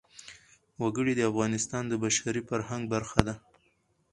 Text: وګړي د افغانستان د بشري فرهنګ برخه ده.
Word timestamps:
وګړي 0.81 1.13
د 1.15 1.21
افغانستان 1.31 1.83
د 1.87 1.93
بشري 2.03 2.41
فرهنګ 2.49 2.83
برخه 2.93 3.19
ده. 3.27 3.35